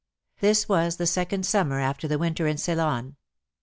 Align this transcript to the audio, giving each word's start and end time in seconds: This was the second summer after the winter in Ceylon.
This 0.39 0.67
was 0.67 0.95
the 0.97 1.05
second 1.05 1.45
summer 1.45 1.79
after 1.79 2.07
the 2.07 2.17
winter 2.17 2.47
in 2.47 2.57
Ceylon. 2.57 3.17